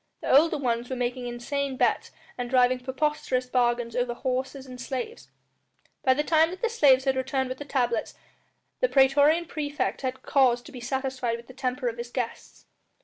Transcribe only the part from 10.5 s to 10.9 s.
to be